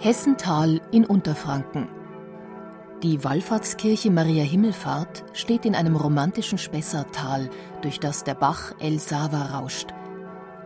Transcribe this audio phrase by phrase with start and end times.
[0.00, 1.88] Hessental in Unterfranken.
[3.02, 7.50] Die Wallfahrtskirche Maria Himmelfahrt steht in einem romantischen Spessartal,
[7.82, 9.88] durch das der Bach El Sava rauscht.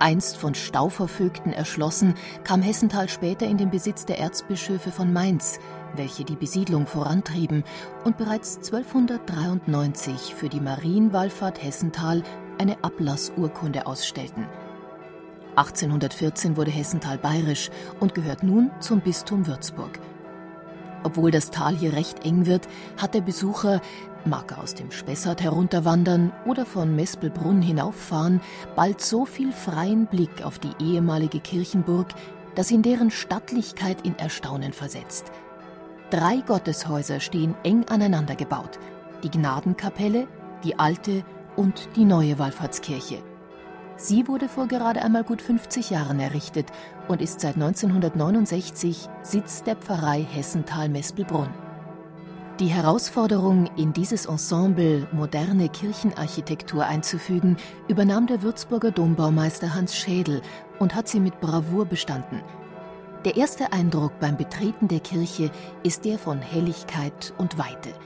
[0.00, 2.12] Einst von Stauvervögten erschlossen,
[2.44, 5.60] kam Hessental später in den Besitz der Erzbischöfe von Mainz,
[5.96, 7.64] welche die Besiedlung vorantrieben
[8.04, 12.22] und bereits 1293 für die Marienwallfahrt Hessental
[12.58, 14.46] eine Ablassurkunde ausstellten–
[15.56, 17.70] 1814 wurde Hessental bayerisch
[18.00, 19.98] und gehört nun zum Bistum Würzburg.
[21.04, 23.80] Obwohl das Tal hier recht eng wird, hat der Besucher,
[24.24, 28.40] mag er aus dem Spessart herunterwandern oder von Mespelbrunn hinauffahren,
[28.76, 32.08] bald so viel freien Blick auf die ehemalige Kirchenburg,
[32.54, 35.32] dass ihn deren Stattlichkeit in Erstaunen versetzt.
[36.10, 38.78] Drei Gotteshäuser stehen eng aneinander gebaut:
[39.22, 40.28] die Gnadenkapelle,
[40.62, 41.24] die alte
[41.56, 43.31] und die neue Wallfahrtskirche.
[43.96, 46.66] Sie wurde vor gerade einmal gut 50 Jahren errichtet
[47.08, 51.50] und ist seit 1969 Sitz der Pfarrei Hessenthal-Mespelbrunn.
[52.60, 57.56] Die Herausforderung, in dieses Ensemble moderne Kirchenarchitektur einzufügen,
[57.88, 60.42] übernahm der Würzburger Dombaumeister Hans Schädel
[60.78, 62.42] und hat sie mit Bravour bestanden.
[63.24, 65.50] Der erste Eindruck beim Betreten der Kirche
[65.82, 67.90] ist der von Helligkeit und Weite–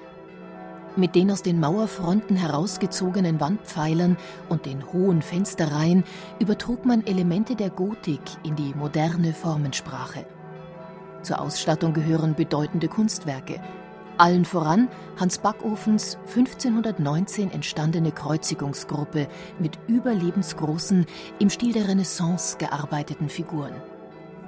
[0.96, 4.16] mit den aus den Mauerfronten herausgezogenen Wandpfeilern
[4.48, 6.04] und den hohen Fensterreihen
[6.38, 10.26] übertrug man Elemente der Gotik in die moderne Formensprache.
[11.22, 13.60] Zur Ausstattung gehören bedeutende Kunstwerke.
[14.18, 19.28] Allen voran Hans Backofens 1519 entstandene Kreuzigungsgruppe
[19.58, 21.04] mit überlebensgroßen,
[21.38, 23.74] im Stil der Renaissance gearbeiteten Figuren.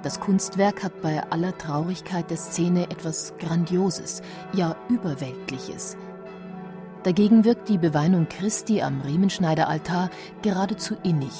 [0.01, 4.21] Das Kunstwerk hat bei aller Traurigkeit der Szene etwas Grandioses,
[4.53, 5.97] ja Überweltliches–
[7.03, 10.09] Dagegen wirkt die Beweinung Christi am Riemenschneideraltar
[10.41, 11.31] geradezu innig,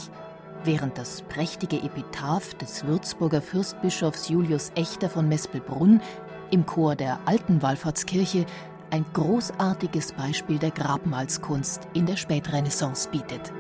[0.64, 6.02] während das prächtige Epitaph des Würzburger Fürstbischofs Julius Echter von Mespelbrunn
[6.50, 8.46] im Chor der alten Wallfahrtskirche
[8.90, 13.52] ein großartiges Beispiel der Grabmalskunst in der Spätrenaissance bietet.